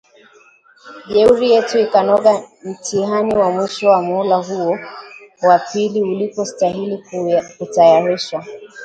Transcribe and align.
Jeuri 1.09 1.45
yetu 1.51 1.77
ikanoga 1.79 2.41
mtihani 2.63 3.37
wa 3.37 3.51
mwisho 3.51 3.87
wa 3.89 4.01
muhula 4.01 4.35
huo 4.37 4.79
wa 5.41 5.59
pili 5.59 6.01
ulipostahili 6.03 7.03
kutayarishwa 7.57 8.45